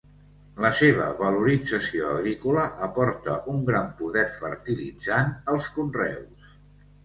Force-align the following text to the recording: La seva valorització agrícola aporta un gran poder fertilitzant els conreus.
La 0.65 0.69
seva 0.77 1.09
valorització 1.19 2.07
agrícola 2.15 2.65
aporta 2.89 3.37
un 3.55 3.61
gran 3.69 3.95
poder 4.03 4.27
fertilitzant 4.41 5.33
els 5.57 5.73
conreus. 5.81 6.53